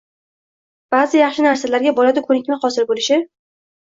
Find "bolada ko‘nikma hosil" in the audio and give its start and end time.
1.99-2.87